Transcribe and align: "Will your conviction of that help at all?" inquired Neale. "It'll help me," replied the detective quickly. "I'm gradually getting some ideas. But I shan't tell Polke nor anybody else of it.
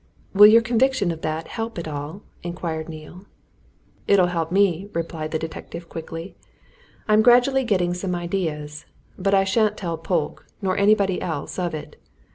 "Will 0.33 0.47
your 0.47 0.63
conviction 0.63 1.11
of 1.11 1.21
that 1.21 1.47
help 1.49 1.77
at 1.77 1.87
all?" 1.87 2.23
inquired 2.41 2.89
Neale. 2.89 3.27
"It'll 4.07 4.25
help 4.33 4.51
me," 4.51 4.89
replied 4.93 5.29
the 5.29 5.37
detective 5.37 5.89
quickly. 5.89 6.35
"I'm 7.07 7.21
gradually 7.21 7.63
getting 7.63 7.93
some 7.93 8.15
ideas. 8.15 8.87
But 9.19 9.35
I 9.35 9.43
shan't 9.43 9.77
tell 9.77 9.99
Polke 9.99 10.47
nor 10.59 10.75
anybody 10.75 11.21
else 11.21 11.59
of 11.59 11.75
it. 11.75 11.97